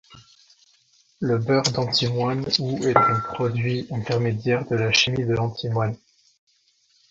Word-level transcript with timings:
Le 1.19 1.37
beurre 1.37 1.61
d'antimoine 1.73 2.43
ou 2.57 2.83
est 2.85 2.97
un 2.97 3.19
produit 3.19 3.87
intermédiaire 3.91 4.65
de 4.65 4.75
la 4.75 4.91
chimie 4.91 5.27
de 5.27 5.33
l'antimoine. 5.35 5.95